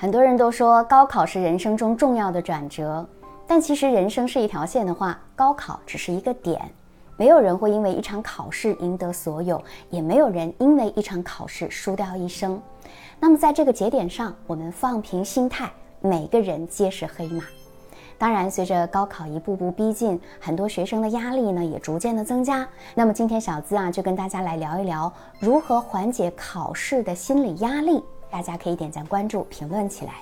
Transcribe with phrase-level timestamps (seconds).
[0.00, 3.04] 很多人都说高考是人生中重要的转折，
[3.48, 6.60] 但其实人生是一条线的话，高考只是一个点。
[7.16, 12.62] 没有人会因为一场考试赢得所有，也没有人因为一场考试输掉一生。
[13.18, 15.68] 那么在这个节点上，我们放平心态，
[16.00, 17.42] 每个人皆是黑马。
[18.16, 22.64] 当然，随着高考一步步逼近，很多学生的压力呢也逐渐的增加。
[22.94, 28.00] 那么今天小资啊就跟大家来聊一聊如何缓解考试的心理压力。
[28.30, 30.14] 大家可以点赞、关注、评论起来。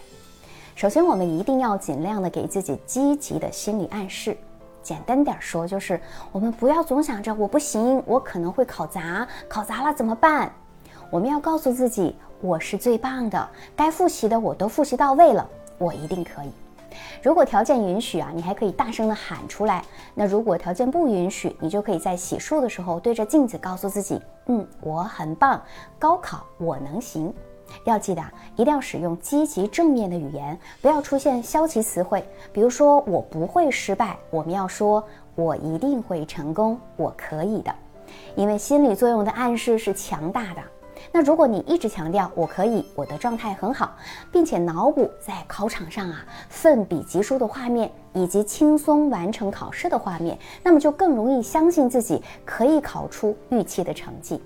[0.75, 4.37] 首先，我们一定要尽量的给自己积极的心理暗示。
[4.83, 10.53] 简单点说，就是我们不要总想着我不行，我可能会考砸，考砸了怎么办？
[11.11, 15.49] 我们要告诉自己，我是最棒的，该复习的我都复习到位了，
[15.79, 16.51] 我一定可以。
[17.23, 19.85] 如果条件允许啊，你还可以大声的喊出来。
[20.15, 25.61] 那如果条件不允许，你就可以在洗漱的时候对着镜子告诉自己，嗯，我很棒，
[25.99, 27.35] 高考我能行。
[27.85, 28.23] 要记得，
[28.57, 32.25] 一定要使用积极正面的语言，不要出现消极词汇。
[32.53, 35.03] 比如说，我不会失败，我们要说，
[35.35, 37.75] 我一定会成功，我可以的。
[38.35, 40.63] 因为心理作用的暗示是强大的。
[41.13, 43.95] 那如果你一直强调我可以，我的状态很好，
[44.33, 54.41] 并且脑补在考场上啊奋笔疾书的画面，以及轻松完成考试的画面，那么就更容易相信自己可以考出预期的成绩。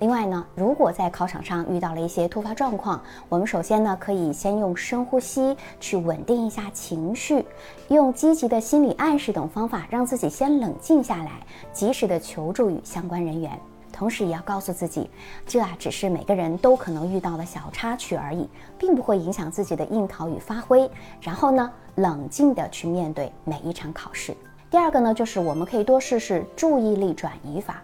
[0.00, 7.44] 另外呢，如果在考场上遇到了一些突发状况，我们首先呢可以先用深呼吸去稳定一下情绪，
[7.88, 11.32] 用积极的心理暗示等方法让自己先冷静下来，
[11.70, 13.52] 及时的求助于相关人员。
[13.92, 15.10] 同时也要告诉自己，
[15.46, 20.90] 这啊只是每个人都可能遇到的小插曲而已，并不会影响自己的应考与发挥。
[21.20, 24.34] 然后呢，冷静的去面对每一场考试。
[24.70, 27.82] 第二个呢，就是我们可以多试试注意力转移法。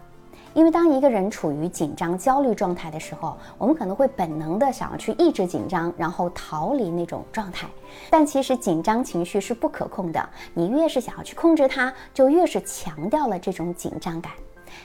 [0.57, 7.67] 因为当一个人处于紧张、焦虑状态的时候，我们可能会本能的想要去抑制紧张，然后逃离那种状态。
[8.09, 14.31] 但其实紧张情绪是不可控的，你越是想要去控制它，就越是强调了这种紧张感。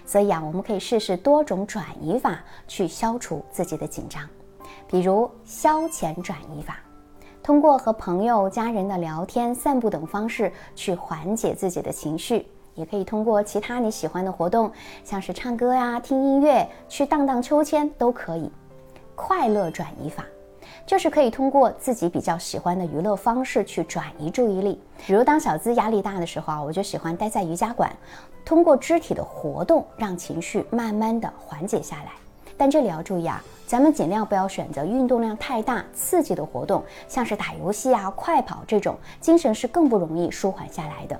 [0.04, 4.28] 所以啊，我们可以试试多种转移法去消除自己的紧张，
[4.86, 6.80] 比如消遣转移法，
[7.42, 12.46] 通过和朋友、家人的聊天、散步等方式去缓解自己的情绪。
[12.74, 14.70] 也可以通过其他你喜欢的活动，
[15.04, 18.50] 像是唱歌呀、听音乐、去荡荡秋千都可以。
[19.14, 20.24] 快乐转移法，
[20.86, 24.80] 就是可以通过自己比较喜欢的娱乐方式去转移注意力。
[25.06, 27.94] 比如当小资压力大的时候啊，我就喜欢待在瑜伽馆，
[28.44, 32.12] 通过肢体的活动让情绪慢慢的缓解下来。
[32.56, 41.18] 但这里要注意啊，咱们尽量不要选择运动量太大、刺激的活动，像是打游戏啊、快跑这种，精神是更不容易舒缓下来的。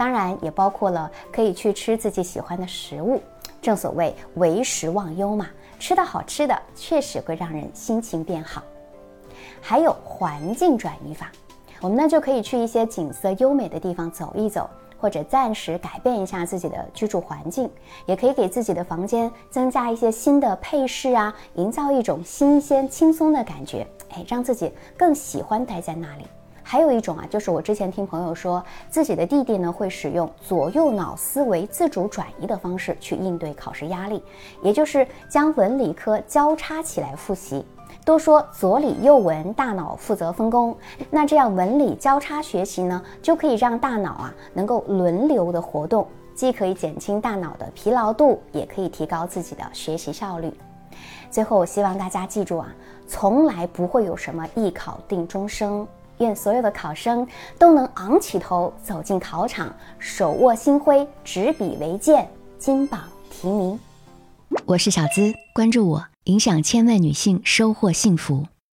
[0.00, 3.20] 当然也包括了可以去吃自己喜欢的食物，
[3.60, 5.46] 正所谓为食忘忧嘛，
[5.78, 8.62] 吃到好吃的确实会让人心情变好。
[9.60, 11.30] 还有环境转移法，
[11.82, 17.70] 我们呢就可以去一些景色优美的地方走一走，或者暂时改变一下自己的居住环境，
[18.06, 26.24] 也可以给自己的房间增加一些新的配饰啊，营造一种新鲜轻松的感觉，哎，让自己更喜欢待在那里。
[26.70, 34.22] 还有一种啊，就是我之前听朋友说，自己的弟弟呢会使用左右脑思维自主转移的方式去应对考试压力，
[34.62, 37.66] 也就是将文理科交叉起来复习。
[38.04, 40.76] 都说左理右文，大脑负责分工，
[41.10, 46.06] 那这样文理交叉学习呢，就可以让大脑啊能够轮流的活动，
[46.36, 50.54] 既可以减轻大脑的疲劳度，也可以提高自己的学习效率。
[51.32, 52.72] 最后，我希望大家记住啊，
[53.08, 55.84] 从来不会有什么一考定终生。
[56.20, 57.26] 愿所有的考生
[57.58, 63.00] 都能昂起头走进考场，手握星辉，执笔为剑，金榜
[63.30, 63.78] 题名。
[64.66, 68.46] 我是小资，关注我，影响千万女性，收获幸福。